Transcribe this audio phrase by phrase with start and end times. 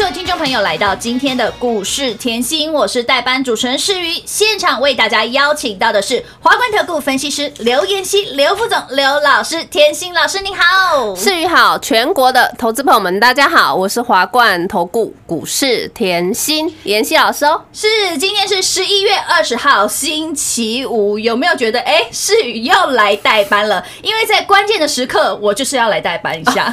[0.00, 4.14] 所有听众朋友来到今天的股市甜心，我是代班主持人世瑜。
[4.24, 11.14] 现场为大家邀请到的是华冠投顾分析师刘妍希、刘副总、刘老师，甜心老师你好。
[11.14, 17.62] 世宇好，全国的投资朋友们，大家好，我是华冠投顾股市甜心妍希老师哦。
[17.70, 23.84] 是，今天是十一月二十号，星期五，有没有觉得哎，世宇要来代班了？
[24.00, 26.72] 因为在关键的时刻，我就是要来代班一下。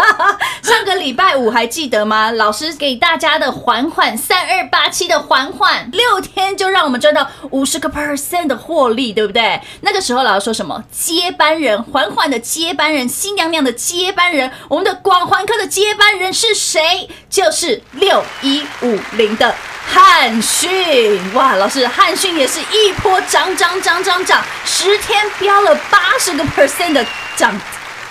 [0.62, 2.30] 上个礼拜五还记得吗？
[2.32, 9.60] 老师给大家的缓缓三二八七的缓缓，六天就让我们赚到五十个 percent 的获利，对不对？
[9.80, 10.82] 那个时候老师说什么？
[10.90, 17.08] 接班人，缓缓的接班人，新娘娘的接班人，我们的广环科的接班人是谁？
[17.30, 19.54] 就是六一五零的。
[19.90, 27.04] 汉讯哇，老师，汉讯也是一波涨涨涨涨涨，十天飙了八十个 percent 的
[27.36, 27.58] 涨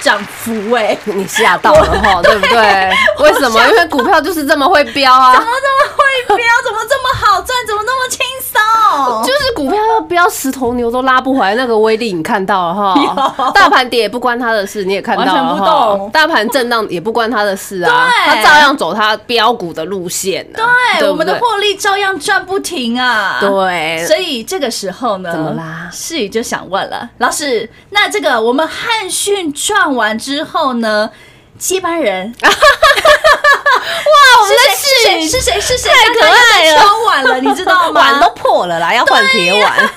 [0.01, 2.89] 涨幅哎、 你吓到了哈，对不对？
[3.19, 3.59] 为什么？
[3.67, 6.37] 因为股票就是这么会飙 怎啊么，这么会飙？
[6.63, 7.49] 怎么这么好赚？
[7.65, 9.23] 怎么那么轻松？
[9.23, 13.51] 就是股票要飙十头牛都拉不回来，那个威力你看到了哈。
[13.53, 16.09] 大盘跌也不关他的事，你也看到了全不哈。
[16.11, 20.45] 大盘震荡也不关他的事啊，对他照样走他标股的路线
[20.99, 23.39] 对我们的获利照样赚不停啊。。
[23.39, 31.09] 对，所以这个时候呢，怎么啦世宇就想问了，老师，那这个我们汉讯赚完之后呢，
[31.59, 32.49] 接班人 哇，
[34.41, 35.27] 我们的是谁？
[35.27, 35.59] 是谁？
[35.61, 35.89] 是谁？
[35.89, 37.99] 太可爱了敲碗了，你知道吗？
[38.01, 39.89] 碗都破了啦，要换铁碗。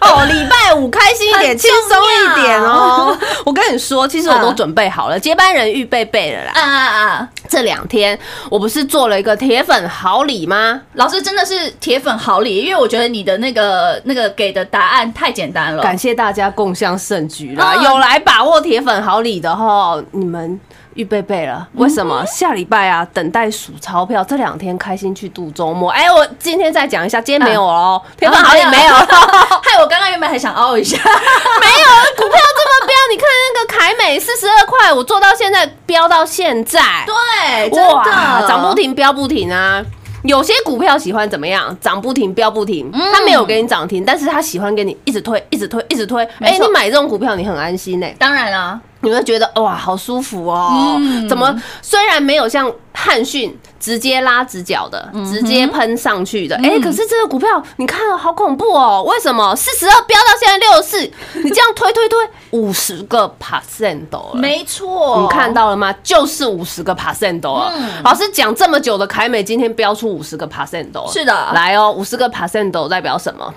[0.00, 3.16] 哦，礼拜五开心一点，很轻松一点哦。
[3.44, 6.52] 我跟你说，其实我都准备好了，接班人预备备了啦。
[6.54, 7.28] 啊啊啊！
[7.48, 8.18] 这两天
[8.50, 10.80] 我不是做了一个铁粉好礼吗？
[10.94, 15.82] 老师真的是铁粉好礼，因为我觉得你的那个那个给的答案太简单了。
[15.82, 17.74] 感谢大家共襄盛举啦！
[17.76, 20.58] 嗯有来把握铁粉好礼的哈，你们
[20.94, 21.66] 预备备了？
[21.74, 22.24] 为什么？
[22.26, 25.90] 下礼拜啊，等待数钞票，这两天开心去度周末。
[25.90, 28.94] 哎，我今天再讲一下，今天没有哦，铁粉好也没有，
[29.64, 31.86] 害我刚刚原本还想凹一下，没有，
[32.16, 32.94] 股票这么么飙？
[33.10, 38.74] 你看那个凯美四十二块，我做到现在飙到现在，对，真，的涨不。
[38.74, 39.80] 停，飙不停啊！
[40.24, 41.76] 有些股票喜欢怎么样？
[41.80, 42.90] 涨不停，飙不停。
[42.92, 46.24] 嗯他没有给你涨停，但是它喜欢给你一直推，一直推，一直推。
[46.24, 50.96] 哎，没错你买这种股票，你很安心呢、当然啊，你会觉得哇，好舒服哦。
[50.98, 59.04] 嗯怎么虽然没有像汉逊直接拉直角的，嗯直接喷上去的，哎、可是这个股票你看了好恐怖哦。
[59.06, 61.00] 为什么四十二飙到现在六十四？
[61.42, 62.18] 你这样推推推
[62.50, 64.30] 五十个 percent 了。
[64.34, 65.94] 没错，你看到了吗？
[66.02, 67.72] 就是五十个 percent 了。
[67.76, 71.06] 嗯老师讲这么久的凯美，今天飙出五十个 percent 了。
[71.12, 73.52] 是的来哦，五十个 percent 代表什么？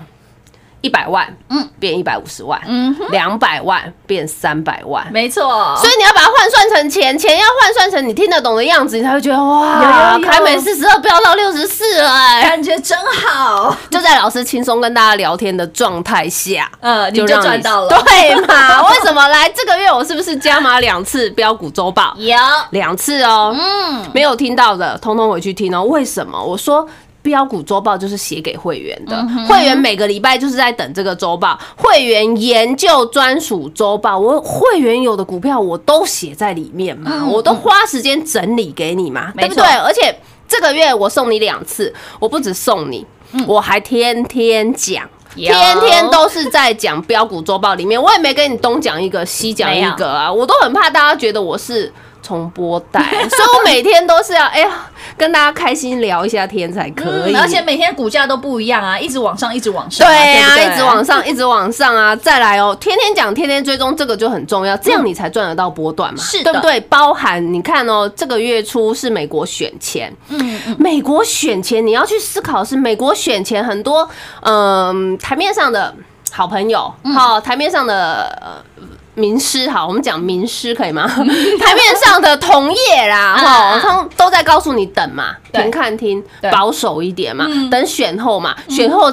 [0.82, 5.42] 一百万，嗯，变一百五十万，嗯，两百万变三百万，没错，
[5.78, 13.76] 所以你要把它换算成钱，钱要换算成你听得懂的样子，你才会觉得哇，有有有凯美四十二飙到六十四了、哎，感觉真好。
[13.90, 18.04] 就在老师轻松跟大家聊天的状态下，呃，你就让赚到了。
[18.04, 18.88] 对嘛？
[18.92, 22.14] 为什么来这个月我是不是加码两次标股周报？
[22.18, 22.38] 有，
[22.70, 25.84] 两次哦，嗯，没有听到的，通通回去听哦。
[25.84, 26.42] 为什么？
[26.42, 26.88] 我说。
[27.28, 39.66] 标股周报就是写给会员的，会员每个礼拜就是在等这个周报，会员研究专属周报，我会员有的股票我都写在里面嘛，我都花时间整理给你嘛，对不对？
[39.66, 43.06] 而且这个月我送你两次，我不止送你，
[43.46, 45.04] 我还天天讲。
[45.36, 51.94] 天天都是在讲标股周报里面，我也没跟你东讲一个西讲一个啊，我都很怕大家觉得我是
[52.28, 54.70] 重播带， 所以我每天都是要哎呀
[55.16, 62.14] 跟大家开心聊一下天才可以，嗯而且每天股价都不一样啊，一直往上，一直往上啊，对呀、一直往上，一直往上啊！
[62.16, 66.80] 再来哦，天天讲，天天追踪，这个就很重要，这样你才赚得到波段嘛，是的对不对？
[66.82, 74.08] 包含你看哦，这个月初是美国选前，嗯嗯，美国选前你要去思考的是美国选前很多
[74.42, 75.94] 嗯、台面上的
[76.32, 78.38] 好朋友，嗯好、台面上的。
[78.42, 81.08] 呃名师好，我们讲名师可以吗？
[81.10, 89.12] 台面上的同业啦，哈，啊他们都在告诉你等嘛，对停看听，保守一点嘛，嗯等选后嘛，选后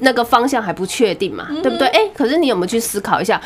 [0.00, 1.86] 那个方向还不确定嘛，嗯对不对？
[1.88, 3.40] 哎，可是你有没有去思考一下？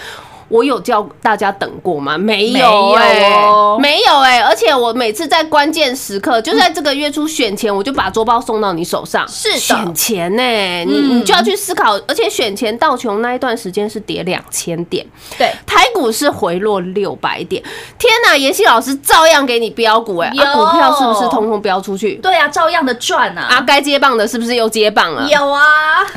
[0.51, 2.19] 我有叫大家等过吗？
[2.19, 9.27] 没没有有哎、哦没有哎、而且我每次在关键时刻，就在这个月初选前，我就把周报送到你手上。
[9.29, 10.43] 是的选前呢、
[10.85, 15.07] 你嗯你就要去思考，而且选前到穷那一段时间是跌两千点，
[15.39, 17.63] 对，台股是回落六百点。
[17.97, 22.15] 天呐，妍希老师照样给你标股哎、股票是不是通通标出去？
[22.17, 25.29] 对啊，照样的赚啊，啊，该接棒的是不是又接棒了？
[25.29, 25.63] 有啊，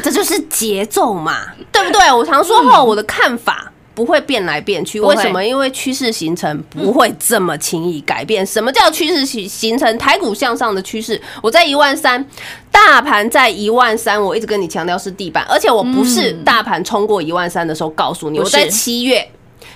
[0.01, 1.37] 这就是节奏嘛，
[1.71, 2.11] 对不对？
[2.11, 3.69] 我常说后，我的看法。
[3.95, 5.43] 不会变来变去，为什么？
[5.43, 8.45] 因为趋势形成不会这么轻易改变。
[8.45, 9.97] 什么叫趋势形形成？
[9.97, 12.25] 台股向上的趋势，我在一万三，
[12.71, 19.27] 大盘在一万三，我一直跟你强调是地板，而且我不是大盘冲过一万三的时候告诉你，我在七月。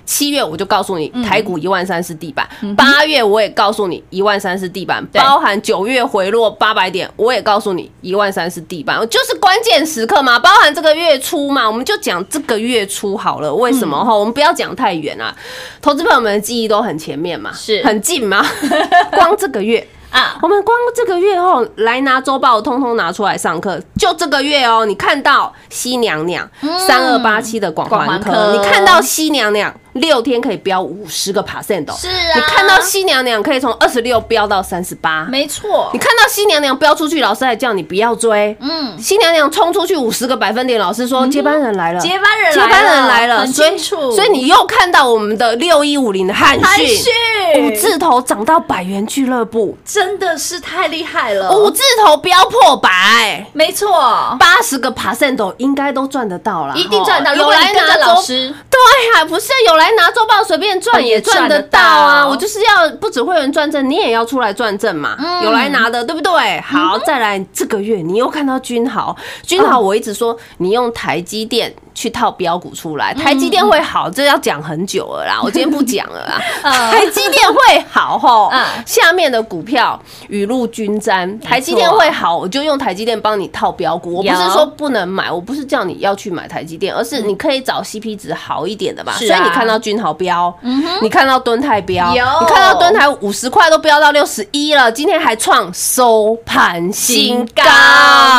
[0.08, 2.48] 七月我就告诉你，嗯台股一万三是地板。
[2.76, 13.54] 八月我也告诉你，一万三是地板，包含九月回落八百点，我也告诉你一万三是地板，就是关键时刻嘛，包含这个月初嘛，我们就讲这个月初好了。
[13.54, 14.16] 为什么哈？
[14.16, 15.36] 我们不要讲太远啊，
[15.82, 18.46] 投资朋友们的记忆都很前面嘛，是很近嘛，
[19.12, 19.86] 光这个月。
[20.10, 23.78] 啊，我们光这个月哦，来拿周报，通通拿出来上课。
[24.00, 26.50] 就这个月哦，你看到西娘娘
[26.88, 32.36] 三二八七的广环科，你看到西娘娘六天可以飙五十个 percent 哦，是啊。
[32.36, 35.90] 你看到西娘娘可以从二十六飙到三十八，没错。
[35.94, 47.14] 你，看到西娘娘飙出去，老师还叫你不要追，嗯，新娘娘冲出去五十个百分点，老师说接班人来了，接班人接班人来了，很所以清楚，所以你又看到我们的六一五零的汉讯韩讯。
[47.56, 53.46] 五字头涨到百元俱乐部，真的是太厉害了，五字头飙破百。
[53.54, 57.38] 没错，八十个 percent 应该都赚得到啦，一定赚得到。
[57.38, 58.80] 吼如果你跟着老，师，对
[59.16, 62.28] 呀、不是有来拿周报随便赚也赚得到啊！
[62.28, 65.18] 我就是要不止会员赚正，你也要出来赚正嘛。
[65.44, 66.60] 有来拿的，对不对？
[66.62, 76.42] 好，再来这个月你又看到君豪，君豪我一直说你用台积电去套标股出来，台积电会好，这要讲很久了啦，我今天不讲了啦。
[76.64, 84.16] 嗯台积电会好吼嗯，下面的股票雨露均沾，台积电会好，我就用台积电帮你套标股。
[84.16, 89.14] 我不是说不能买，我不是叫你要去买台积电，而是你可以找 CP 值好一点的嘛。
[89.14, 90.54] 是啊所以你看到君豪标，
[91.02, 92.26] 你看到敦泰标，有。
[92.42, 97.64] 你看到敦泰五十块都飙到六十一了，今天还创收盘新高，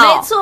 [0.03, 0.37] 没错，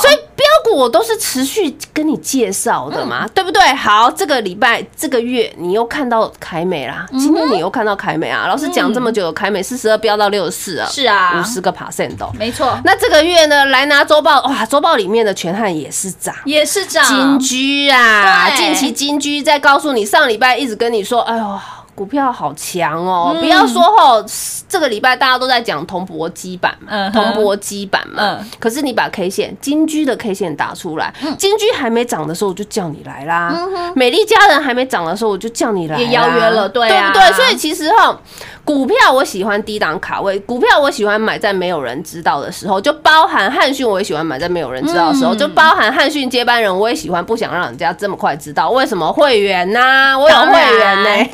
[0.00, 3.08] 所以标股我都是持续跟你介绍的嗯。
[3.08, 3.62] 嘛，对不对？
[3.74, 8.46] 好，这个礼拜、这个月你又看到凯美啦，嗯今天你又看到凯美啊。
[8.48, 11.38] 老师讲这么久，凯美四十二飙到六十四啊，是啊。
[11.38, 12.30] 五十个 percent 哦。
[12.38, 16.34] 没错，那这个月呢，来拿周报哇，周报里面的全汉也是涨。
[16.44, 18.56] 也是涨，金居啊，对。
[18.56, 21.58] 近期金居在告诉你，上上礼拜一直跟你说，哎呦。
[21.94, 23.36] 股票好强哦！
[23.38, 24.24] 不要说哦，
[24.66, 28.38] 这个礼拜大家都在讲铜箔基板嘛，嗯铜箔基板嘛。
[28.40, 33.54] 嗯可是你把 K 线金居的 K 线打出来，金居还没涨的时候我就叫你来啦。
[33.94, 37.36] 美丽佳人还没涨的时候我就叫你来，也邀约了对啊对不对？
[37.36, 38.18] 所以其实哈，
[38.64, 48.70] 股票我喜欢低档卡位，股票我喜欢买在没有人知道的时候，就包含汉讯我也喜欢买在没有人知道的时候，嗯就包含汉讯接班人我也喜欢，不想让人家这么快知道。
[48.70, 51.28] 为什么会员呐、我有当会员然呢、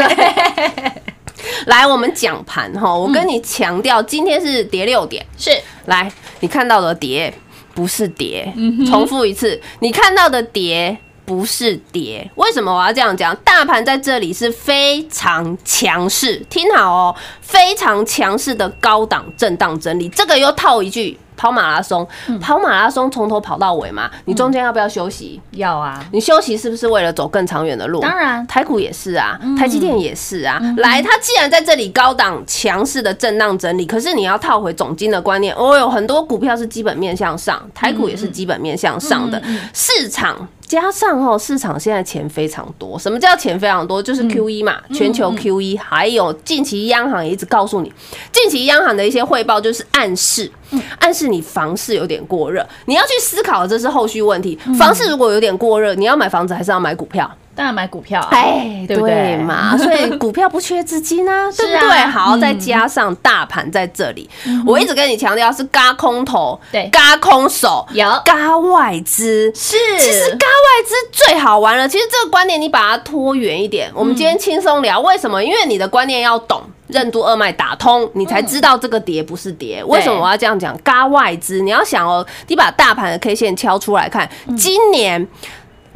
[1.67, 5.25] 来，我们讲盘哈，我跟你强调，今天是跌六点。
[5.37, 5.51] 是
[5.87, 7.33] 来，你看到的跌
[7.75, 10.97] 不是跌，嗯重复一次，你看到的跌
[11.29, 12.29] 不是跌。
[12.37, 13.37] 为什么我要这样讲？
[13.45, 20.09] 大盘在这里是非常强势，听好哦，非常强势的高档震荡整理。
[20.09, 21.19] 这个又套一句。
[21.39, 25.41] 跑马拉松，嗯跑马拉松从头跑到尾嘛，你中间要不要休息？
[25.53, 28.01] 要啊，你休息是不是为了走更长远的路？
[28.01, 30.61] 当然台股也是啊，嗯台积电也是啊。
[30.79, 39.43] 来，它既然在这里高档强势的震荡整理，可是你要套回总金的观念，哦，有很多股票是基本面向上，台股也是基本面向上嗯的，
[39.73, 40.49] 市场。
[40.69, 42.99] 加上哦，市场现在钱非常多。
[42.99, 44.03] 什么叫钱非常多？
[44.03, 47.91] 就是嗯 Q E 嘛，全球 Q E，还有近期央行也一直告诉你，
[48.31, 52.65] 近期央行的一些汇报就是暗示，嗯暗示你房市有点过热。
[52.85, 54.59] 你要去思考这是后续问题。
[54.67, 57.29] 嗯房市如果有点过热，你要买房子还是要买股票？
[57.59, 59.75] 当然买股票啊，哎，对不对嘛？
[59.83, 61.99] 所以股票不缺资金啊， 对不对？
[62.07, 64.31] 好，嗯再加上大盘在这里，
[64.65, 69.53] 我一直跟你强调是嘎空头，对嘎空手，有嘎外资。
[69.57, 71.89] 是，其实嘎外资最好玩了。
[71.89, 75.01] 其实这个观念你把它拖远一点，我们今天轻松聊。
[75.01, 75.43] 为什么？
[75.43, 76.63] 因为你的观念要懂。
[76.87, 79.85] 任督二脉打通，你才知道这个跌不是跌。
[79.85, 80.75] 为什么我要这样讲？
[80.79, 85.29] 嘎外资，你要想哦，你把大盘的 K 线敲出来看，今年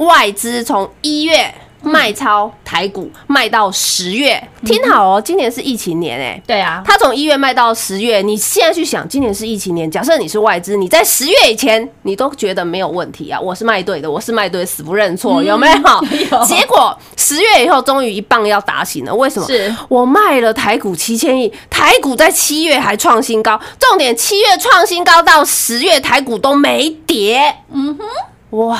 [0.03, 1.53] 外资从一月
[1.85, 15.75] 卖超台股卖到十月，听好哦，今年是疫情年哎、对啊，他从一月卖到十月，你现在去想，今年是疫情年，假设你是外资，你在十月以前，你都觉得没有问题啊，我是卖对的，我是卖对，死不认错，有没有？
[16.39, 16.45] 有。
[16.45, 19.45] 结果十月以后，终于一棒要打醒了，为什么？
[19.45, 19.75] 是。
[19.89, 28.79] 我卖了台股七千亿，台股在七月还创新高，重点七月创新高到十月台股都没跌，嗯哼，哇！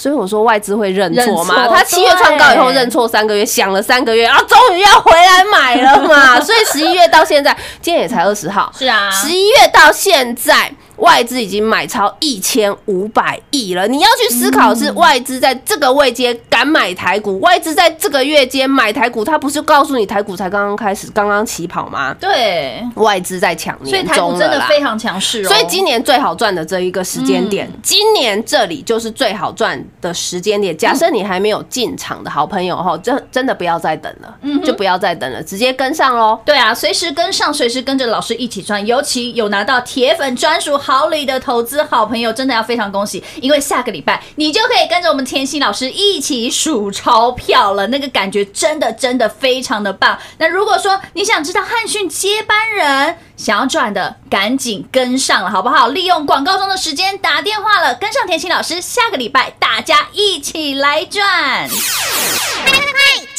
[0.00, 6.40] 所以我说外资会认错嘛，他七月创高以后认错三个月，想了三个月，啊，终于要回来买了嘛。
[6.40, 13.88] 所以十一月到现在，今天也才二十号，是啊，十一月到现在，外资已经买超一千五百亿了。
[13.88, 22.14] 你要去思考，是外资在这个位阶敢买台股，外资在这个月间买台股，他不是告诉你台股才刚刚开始，刚刚起跑吗？
[22.20, 24.50] 对，外资在抢所以台股真。
[24.50, 30.76] 的非常强势哦，所以今年最好赚的这一个时间点，嗯今年这里就是最好赚的时间点。
[30.76, 36.36] 假设你还没有进场的好朋友哈，真真的不要再等了，嗯就不要再等了，直接跟上喽。
[36.44, 38.84] 对啊，随时跟上，随时跟着老师一起赚。
[38.84, 50.18] 尤其有拿到铁粉专属好礼的投资好朋友，真的要非常恭喜，因为下个礼拜你就可以跟着我们甜心老师一起数钞票了，那个感觉真的真的非常的棒。
[50.38, 55.88] 那如果说你想知道汉讯接班人想要赚的，赶紧跟上了，好不好？
[55.88, 61.66] 利用广告中的时间打电话了，跟上田心老师，下个礼拜大家一起来赚。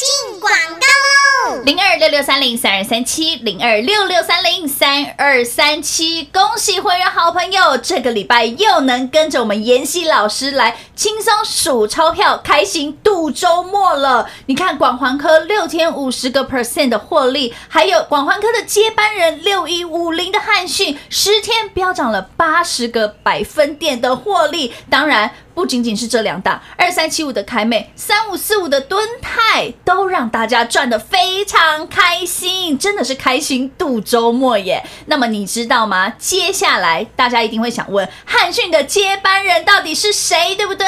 [0.02, 1.62] 进广告喽！
[1.64, 14.28] 零二六六三零三二三七，零二六六三零三二三七，恭喜会员好朋友，这个礼拜又能跟着我们妍希老师来轻松数钞票，开心度周末了。
[14.46, 25.30] 你看广环科六天五十个 percent 的获利，还有广环科的接班人六一五零的汉讯，十天飙涨了八十个百分点的获利，当然。
[25.54, 34.82] 不仅仅是这两档，二三七五的凯美，三五四五的敦泰，都让大家赚得非常开心，真的是开心度周末耶。
[35.04, 36.08] 那么你知道吗？
[36.16, 40.86] 接下来大家一定会想问，汉讯的接班人到底是谁，对不对？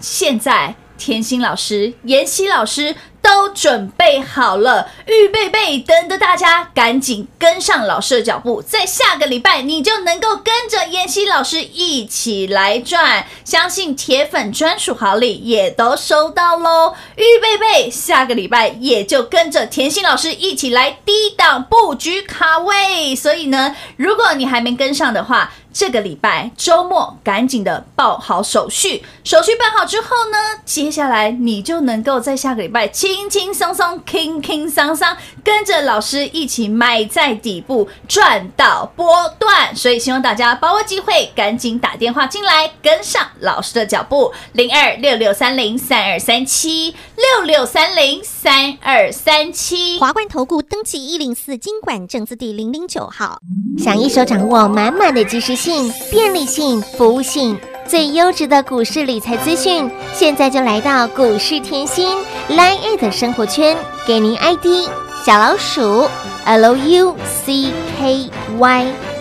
[0.00, 39.74] 现在甜心老师、妍希老师都准备好了，预备备，等着大家赶紧跟上老师的脚步，在下个礼拜你就能够跟着妍希老师一起来赚，相信铁粉专属好礼也都收到喽，预备备，下个礼拜也就跟着甜心老师一起来低档布局卡位，所以呢，如果你还没跟上的话，这个礼拜周末赶紧的报好手续，手续办好之后呢，接下来你就能够在下个礼拜轻轻松松、轻轻桑桑，跟着老师一起买在底部赚到波段。
[39.74, 49.98] 所以希望大家把握机会，赶紧打电话进来，跟上老师的脚步，零二六六三零三二三七六六三零三二三七。
[49.98, 53.40] 华冠投顾登记一零四经管证字第零零九号。
[53.76, 57.58] 想一手掌握满满的及时性、便利性、服务性，
[57.90, 62.16] 最优质的股市理财资讯，现在就来到股市甜心
[62.48, 64.88] Line A 的生活圈，给您 ID
[65.26, 66.08] 小老鼠
[66.46, 67.12] Lucky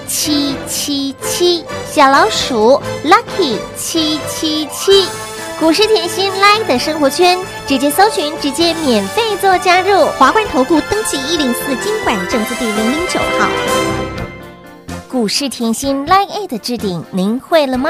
[0.07, 5.07] 七七七，小老鼠 Lucky 七七七。
[5.59, 10.05] 股市甜心 Line 的生活圈，直接搜寻，直接免费做加入。
[10.19, 13.49] 华冠投顾登记一零四经管证字第零零九号。
[15.09, 17.89] 股市甜心 Line A 的置顶，您会了吗？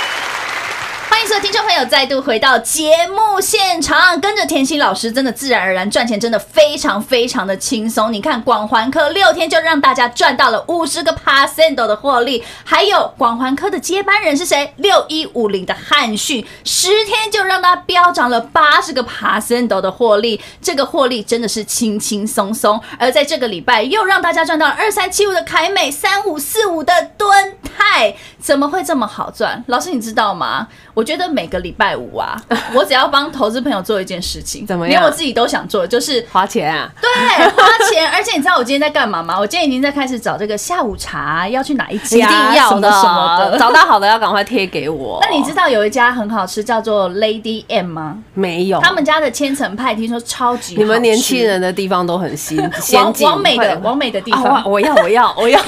[1.21, 8.11] 迎所有听众朋友再度回到节目现场，跟着甜心老师，真的自然而然赚钱，真的非常非常的轻松。
[8.11, 14.73] 你看广环科六天就让大家赚到了五十个 percent 的获利，还有广环科的接班人是谁？
[14.77, 22.81] 六一五零的汉讯，十天就让它飙涨了八十个 percent 的获利，这个获利真的是轻轻松松。
[22.97, 29.63] 而在这个礼拜又让大家赚到了二三七五的凯美，三五四五的敦泰，怎么会这么好赚？
[29.67, 30.67] 老师你知道吗？
[31.01, 32.39] 我觉得每个礼拜五啊，
[32.75, 36.87] 我只要帮投资朋友做一件事情，怎么样连我自己都想做，就是花钱啊！
[37.01, 37.09] 对
[37.47, 38.07] 花钱。
[38.11, 39.35] 而且你知道我今天在干嘛吗？
[39.39, 43.57] 我今天已经在开始找这个下午茶要去哪一家，一定要的，什么的。
[43.57, 45.17] 找到好的要赶快贴给我。
[45.27, 48.19] 那你知道有一家很好吃，叫做 Lady M 吗？
[48.35, 48.79] 没有？
[48.81, 55.59] 他们家的千层派听说超级好，你们年轻人的地方都很新 先王进，王美的快王美的地啊方，我我要我要我要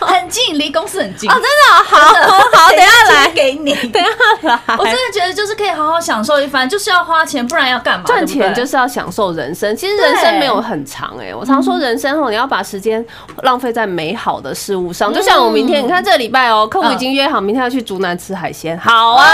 [0.00, 1.96] 很近，离公司很近哦，真的好
[2.64, 3.72] 好，等一下来，给你。
[3.92, 8.04] 等一下来，我真的觉得就是可以好好享受一番，就是要花钱，不然要干嘛？
[8.06, 9.74] 赚钱就是要享受人生。
[9.76, 13.04] 其实人生没有很长哎、我常说人生哦，你要把时间
[13.42, 15.12] 浪费在美好的事物上。
[15.12, 19.26] 就像我明天，你看这个礼拜哦，客户已经约好明天要去竹南吃海鲜，好啊。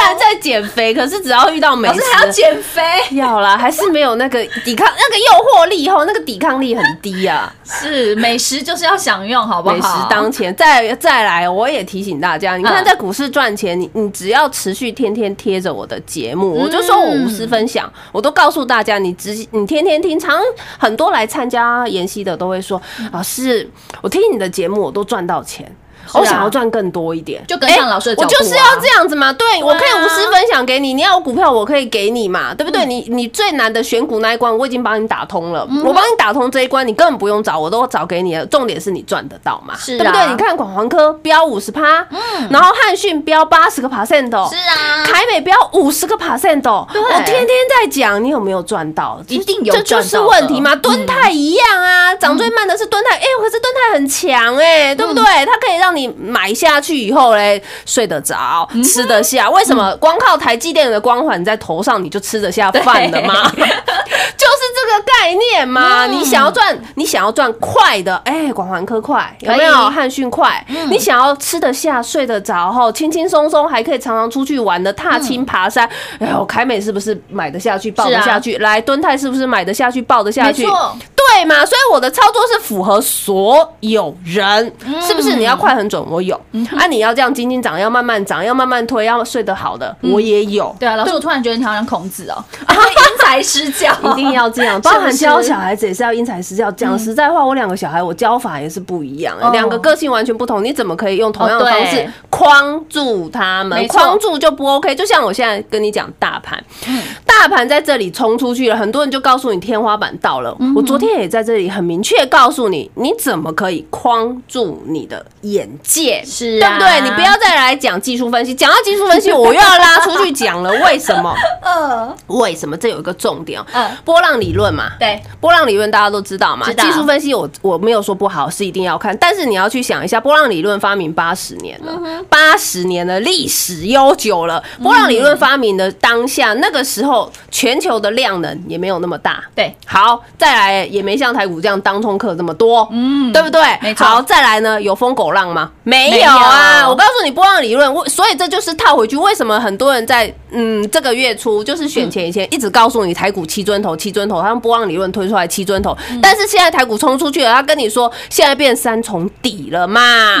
[0.00, 2.82] 然在减肥，可是只要遇到美食还要减肥，
[3.12, 7.52] 要啦，还是没有那个抵抗那个诱惑力吼，那个抵抗力很低啊。
[7.64, 9.74] 是美食就是要享用，好不好？
[9.74, 20.40] 美食当前，再再来，我也提醒大家，你看嗯在股市赚钱，你你只要持续天天贴着我的节目，我就说我无私分享，我都告诉大家，你只你天天听，常
[20.78, 22.80] 很多来参加研习的都会说，
[23.12, 25.70] 老师，我听你的节目，我都赚到钱。
[26.18, 26.20] 啊。
[26.20, 28.38] 我想要赚更多一点，就跟上老师的脚步啊。
[28.38, 29.32] 我就是要这样子嘛。
[29.32, 32.72] 对，我可以无私分享给你，你要有股票，我可以给你嘛，对不嗯。
[32.72, 32.86] 对？
[32.86, 38.44] 你你最难的选股那一关，我已经帮你打通了，我帮你打通这一关，你根本不用找，我都找给你了。
[38.46, 39.98] 重点是你赚得到嘛，是啊。
[39.98, 40.26] 对不对？
[40.28, 42.06] 你看广环科标五十趴，
[42.50, 49.20] 然后汉讯标八十个 percent 哦，是啊，凯美标五十个 percent 哦，我天天在讲，你有没有赚到？
[49.28, 50.74] 一定有这就是问题嘛。
[50.76, 55.22] 敦泰一样啊，涨最慢的是敦泰，哎，可是敦泰很强哎，对不对？
[55.46, 59.48] 它可以让你买下去以后嘞，睡得着，吃得下。
[59.50, 63.50] 为什么光靠台积电的光环在头上，你就吃得下饭了吗？
[63.50, 66.06] 就是这个概念嘛。
[66.06, 69.72] 你想要赚，你想要赚快的，哎，广环科快有没有？
[69.90, 75.88] 汉讯快，你想要吃得下、睡得着后，轻轻松松还可以常常出去玩的，踏青爬山。
[76.18, 78.56] 哎呦，凯美是不是买得下去、抱得下去？
[78.58, 80.62] 来，敦泰是不是买得下去、抱得下去？
[80.64, 81.64] 没错，对嘛？
[81.66, 84.72] 所以我的操作是符合所有人，
[85.06, 85.36] 是不是？
[85.36, 86.34] 你要快很准，我有；
[86.78, 90.74] 啊，你要这样紧紧长，要慢慢长，要慢慢推，要睡得好的，我也有。
[90.78, 96.70] 对啊，老师，我突然觉得你好像孔子哦， 因材施教，一定要这样， 包含教小孩子也是要因材施教。
[96.70, 102.08] 讲实在话，我两个小孩我教法也是不一样、两个个性完全不同，你怎么可以用同样的方式
[102.40, 103.86] 框住他们？
[103.88, 104.94] 框住就不 OK。
[104.94, 110.54] 就像我现在跟你讲大盘，嗯大大盘在这里冲出去了，很多人就告诉你天花板到了。
[110.76, 116.22] 我昨天也在这里很明确告诉你，你怎么可以框住你的眼界？
[116.22, 117.00] 是啊对不对？
[117.08, 120.70] 你不要再来讲技术分析，讲到技术分析，我又要拉出去讲了。
[120.84, 121.34] 为什么？
[121.64, 122.76] 嗯为什么？
[122.76, 124.90] 这有一个重点哦，嗯，波浪理论嘛。
[124.98, 131.98] 对，波浪理论大家都知道嘛，技术分析我我没有说不好，是一定要看，但是你要去想一下，波浪理论发明八十年了，
[132.30, 134.62] 八十年的历史悠久了。
[134.82, 139.44] 波浪理论发明的当下，那个时候全球的量能也没有那么大。
[139.54, 143.60] 对，好，再来也没像台股这样当冲客这么多，嗯，对不对？
[143.82, 145.70] 没错好，再来呢，有疯狗浪吗？
[145.82, 146.88] 没没有啊！
[146.88, 160.36] 我告诉你，波浪理论，我所以这就是套回去，为什么很多人在嗯这个月初就是选前以前一直告诉你台股七尊头七尊头，他们波浪理论推出来七尊头，但是现在台股冲出去了，他跟你说现在变三重底了嘛？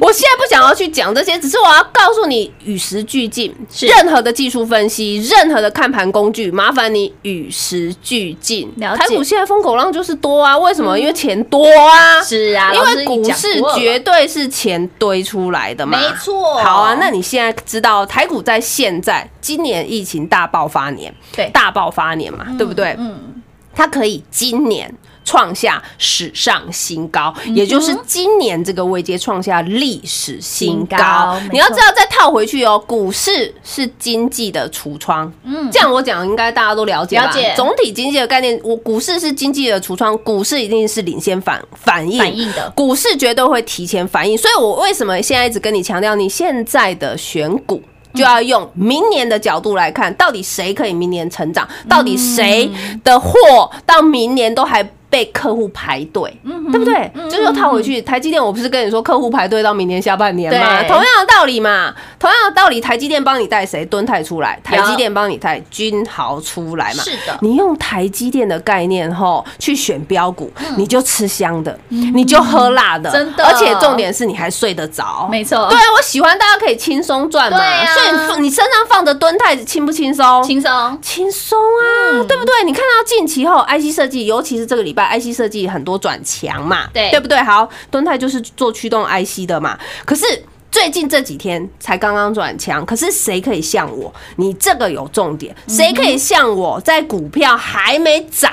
[0.00, 3.54] 我现在不想要去讲这些，只是我要告诉你与时俱进。
[3.82, 8.72] 任何的技术分析，任何的看盘工具，麻烦你与时俱进。
[8.80, 10.98] 台股现在风口浪就是多啊，为什么？
[10.98, 12.18] 因为钱多啊。
[12.22, 22.94] 是啊，因为股市绝对是钱堆出来的嘛，没错好啊，那你现在知道台股在现在今年疫情大爆发年，对大爆发年嘛，对不对？
[22.98, 23.42] 嗯，
[23.74, 24.92] 它可以今年
[25.24, 31.40] 创下史上新高，嗯也就是今年这个位阶创下历史新新高。
[31.52, 35.32] 你要知道，再套回去哦，股市是经济的橱窗。
[35.44, 37.26] 嗯，这样我讲应该大家都了解吧？
[37.26, 44.36] 了解总体经济的概念，我股市是经济的橱窗，股市一定是领先反反应反应的股市绝对会提前反应。
[44.36, 47.80] 所以我为什么现在一直跟你强调，你现在的选股。
[48.14, 51.68] 就要用明年的角度来看，到底谁可以明年成长？
[51.88, 52.70] 到底谁
[53.04, 56.34] 的货到明年都还被客户排队，
[56.70, 57.10] 对不对？
[57.14, 60.82] 嗯就套回去，台积电，我不是跟你说客户排队到明年下半年吗？
[60.84, 63.84] 同样的道理嘛，同样的道理，台积电帮你带谁？
[63.86, 67.02] 敦泰出来，台积电帮你带君豪出来嘛。
[67.02, 67.36] 是的。
[67.40, 70.74] 你用台积电的概念吼去选标股，嗯。
[70.76, 73.44] 你就吃香的，你就喝辣的，真的。
[73.44, 75.68] 而且重点是你还睡得着，没错。
[75.68, 77.86] 对啊，我喜欢大家可以轻松赚嘛，啊。
[78.28, 80.42] 所以你身上放的蹲泰轻不轻松？
[80.42, 82.64] 轻松，轻松啊，对不对？
[82.64, 87.38] 你看到近期后，IC 设计，尤其是这个礼拜，IC 设计很多转强嘛，对对不对？
[87.42, 90.24] 好，敦泰就是做驱动 IC 的嘛，可是。
[90.72, 94.14] 最近这几天才刚刚转强，可是谁可以像我？
[94.36, 98.52] 你这个有重点，谁可以像我在股票还没涨、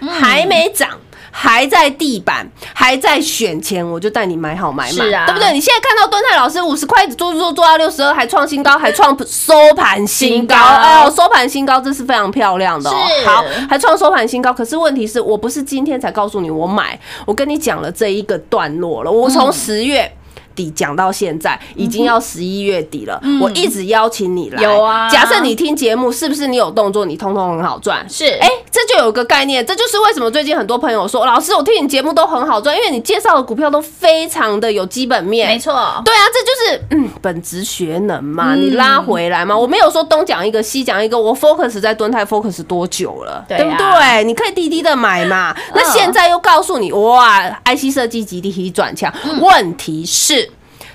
[0.00, 0.98] 还没涨、
[1.34, 5.52] 还在地板、还在选前，我就带你买好买满，是啊对不对？
[5.52, 12.94] 你现在看到敦泰老师五十块做做做到六十二，还创新高，还创收盘新高，哎呦，收盘新高，这是非常漂亮的哦。
[13.24, 20.12] 好，还创收盘新高，可是问题是我不是今天才告诉你我买，我跟你讲了这一个段落了，我从十月。
[20.54, 23.20] 底讲到现在，已经要十一月底了。
[23.40, 28.04] 我一直邀请你来，有啊假设你听节目，是不是你有动作，你通通很好赚？
[28.08, 35.48] 是哎、这就有个概念，这就是为什么最近很多朋友说，老师，我听你节目都很好赚，因为你介绍的股票都非常的有基本面。
[35.48, 35.72] 没错，
[36.04, 39.56] 对啊，这就是嗯本职学能嘛，嗯你拉回来嘛。
[39.56, 44.24] 我没有说东讲一个西讲一个，我 focus 在蹲泰 focus 多久了，对啊不对？
[44.24, 45.54] 你可以低低的买嘛。
[45.74, 50.50] 那现在又告诉你哇，IC 设计集体转强，嗯问题是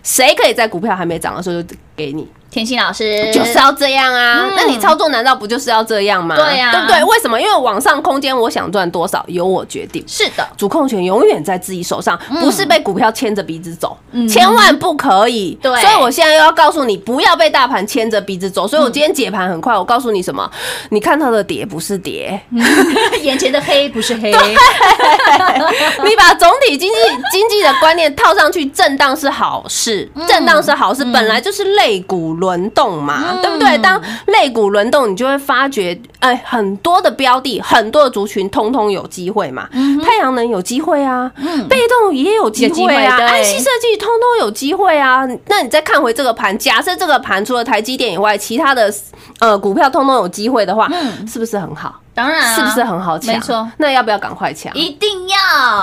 [0.07, 2.25] 谁可以在股票还没涨的时候就给你？
[2.49, 4.45] 甜心老师就是要这样啊！
[4.49, 6.35] 嗯那你操作难道不就是要这样吗？
[6.35, 7.03] 对啊对不对？
[7.03, 7.39] 为什么？
[7.39, 10.03] 因为网上空间，我想赚多少由我决定。
[10.07, 13.97] 是的，主控权永远在自己手上，嗯不是被股票牵着鼻子走，
[14.29, 15.57] 千万不可以。
[15.61, 18.67] 对所以我现在又要告诉你，不要被大盘牵着鼻子走。
[18.67, 20.49] 所以我今天解盘很快，我告诉你什么？
[20.89, 22.39] 你看到的跌不是跌，
[23.21, 24.31] 眼前的黑不是黑，
[26.03, 26.99] 你把总体经济
[27.31, 33.77] 经济的观念套上去，震荡是好事，震荡是好事，本来就是类股轮动嘛，对不对？
[33.79, 39.67] 当肋骨轮动，你就会发觉，哎，很多的标的，很多的族群，通通有机会嘛。
[40.03, 41.31] 太阳能有机会啊，
[41.69, 45.27] 被动也有机会啊会对，IC 设计通通有机会啊。
[45.47, 48.93] 那你再看回这个盘，假设这个盘除了台积电以外，其他的
[49.39, 50.89] 呃股票通通有机会的话，
[51.27, 51.95] 是不是很好？
[52.13, 53.35] 当然啊是不是很好抢？
[53.35, 54.73] 没错，那要不要赶快抢？
[54.73, 55.16] 一定要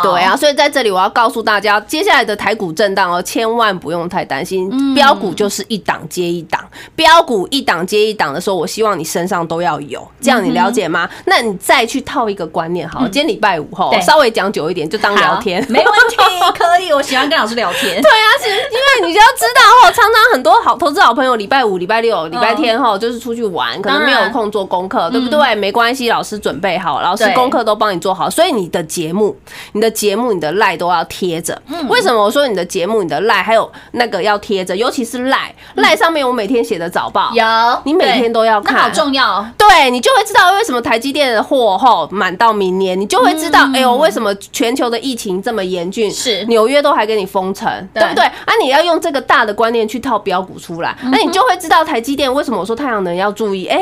[0.02, 6.62] 对啊，所以在这里我要告诉大家，接下来的台股震荡哦，千万不用太担心，标股就是一档接一档，
[6.94, 11.08] 标股一档接一档的时候，我希望你身上都要有，这样你了解吗？
[11.26, 15.68] 那你再去套一个观念，好，今天礼拜五后对稍微讲久一点，就当聊天好。
[15.70, 16.16] 没问题，
[16.58, 18.00] 可以，我喜欢跟老师聊天。
[18.02, 25.54] 对啊，是因为你就要知道哦，常常很多好投资好朋友，礼拜五、礼拜六、礼拜天哈，就是出去玩，可能没有空做功课，对不对？
[25.54, 29.36] 没关系，老师准备好，老师功课都帮你做好，所以你的节目、
[29.72, 31.60] 你的节目、你的赖都要贴着。
[31.68, 34.74] 嗯为什么我说你的节目、你的赖还有那个要贴着？
[34.74, 37.44] 尤其是赖赖上面，我每天天写的早报，有，
[37.82, 39.44] 你每天都要看那好重要。
[39.58, 48.24] 对你就会知道为什么台积电的货后满到明年，你就会知道，哎呦，为什么全球的疫情这么严峻，嗯是纽约都还给你封城，对对不对？
[48.24, 53.78] 啊，你要用这个大的观念去套标股出来，嗯那你就会知道台积电为什么我说太阳能要注意，哎，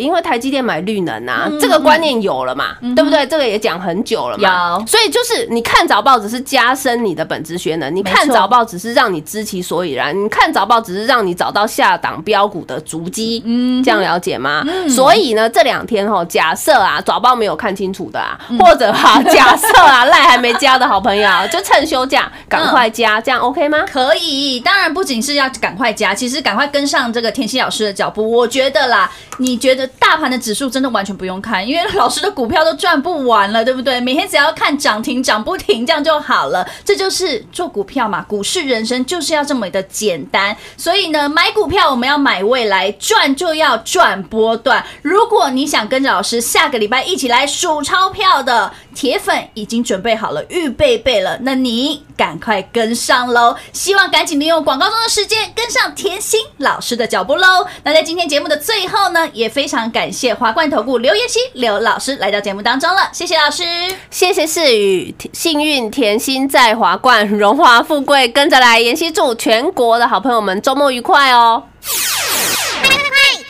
[0.00, 3.26] 因为台积电买绿能啊，嗯这个观念有了嘛，对不对？
[3.26, 14.64] 这个也讲很久了嘛，有所以就是你看早报只是加深你的本职学能，你看早报只是让你知其所以然，你看早报只是让你找到下档标股的足迹，嗯，这样了解吗？
[14.88, 23.84] 所以呢，这两天哈，假设啊早报没有看清楚的啊，或者哈 假设啊赖还没加的好朋友啊， 就趁休假赶快加，这样 OK 吗？
[23.86, 28.30] 可以，当然不仅是要赶快加，其实赶快跟上这个田心老师的脚步。
[28.30, 34.00] 我觉得啦，你觉得大盘的指数真的完全不用看，因为老师的股票都赚不完了，对不对？
[34.00, 36.66] 每天只要看涨停涨不停，这样就好了。
[36.84, 40.56] 这就是做股票嘛，股市人生就是要这么的简单。
[40.76, 44.84] 所以呢，买股票我们要买未来，赚就要赚波段。
[45.02, 53.56] 如果你想跟着老师下个礼拜一起来数钞票的铁粉，已经准备好了，预备备了，那你赶快跟上喽！
[53.72, 57.66] 希望赶紧利用广告中的时间跟上甜心老师的脚步喽。
[57.84, 63.64] 那在今天节目的最后呢，也非常感谢华冠投顾刘妍希刘老师来到节目当中了，谢谢老师。
[64.10, 68.82] 谢谢世宇，幸运甜心在华冠，荣华富贵跟着来。
[68.82, 71.62] 妍希祝全国的好朋友们周末愉快哦！
[71.82, 72.90] 快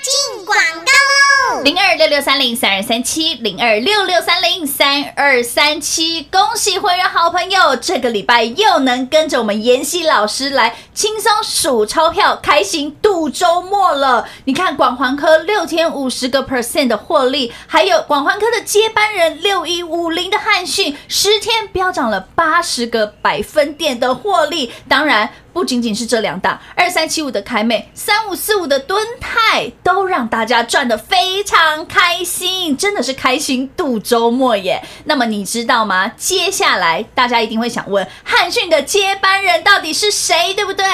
[0.02, 1.11] 进广告喽！
[1.64, 14.28] 零二六六三零三二三七，零二六六三零三二三七，恭喜会员好朋友，这个礼拜又能跟着我们妍希老师来轻松数钞票，开心度周末了。
[14.46, 25.30] 你看广环科六天五十个 percent 的获利，还有广环科的接班人六一五零的汉讯，十天飙涨了八十个百分点的获利，当然。
[25.52, 34.82] 不仅仅是这两档，二三七五的凯美，三五四五的敦泰，都让大家赚得非常开心，真的是开心度周末耶。
[35.04, 36.08] 那么你知道吗？
[36.16, 40.84] 接下来大家一定会想问，汉逊的接班人到底是谁，对不对？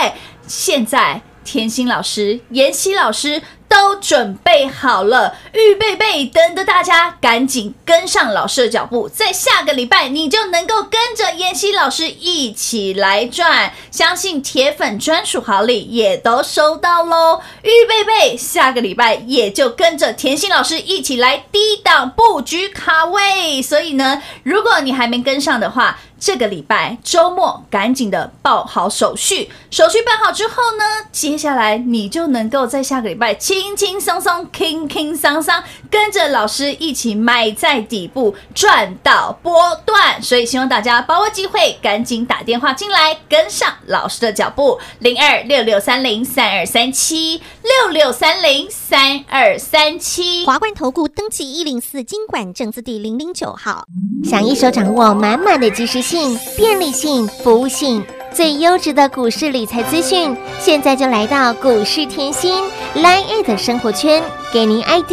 [0.47, 3.43] 现在甜心老师、妍希老师。
[3.69, 17.41] 都准备好了，预备备，等着大家赶紧跟上老师的脚步，在下个礼拜你就能够跟着妍希老师一起来赚，相信铁粉专属好礼也都收到喽。
[17.63, 23.61] 预备备，下个礼拜也就跟着甜心老师一起来低档布局卡位。
[23.61, 40.21] 所以呢，如果你还没跟上的话，这个礼拜周末赶紧的报好手续，手续办好之后呢，接下来你就能够在下个礼拜轻轻松松、轻轻桑桑，跟着老师一起买在底部，赚到波段。
[40.21, 50.45] 所以希望大家把握机会，赶紧打电话进来，跟上老师的脚步，零二六六三零三二三七六六三零三二三七。
[50.45, 53.85] 华冠投顾登记一零四经管证字第零零九号。
[54.25, 65.13] 想一手掌握满满的及时性、便利性、服务性，最优质的股市理财资讯，现在就来到股市甜心 Line 的生活圈，给您 ID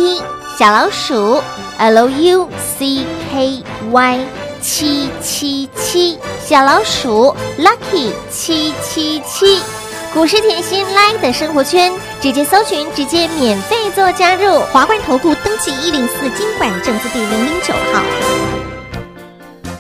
[0.58, 1.42] 小老鼠
[1.78, 2.48] Lucky
[4.62, 9.60] 七七七，小老鼠 Lucky 七七七。
[10.14, 14.62] 股市甜心 Line 的生活圈，直接搜寻，直接免费做加入。
[14.72, 18.75] 华冠投顾登记一零四经管证字第零零九号。